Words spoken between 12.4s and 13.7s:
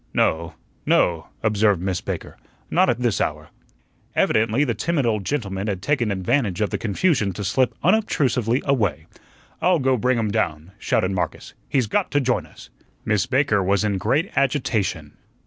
us." Miss Baker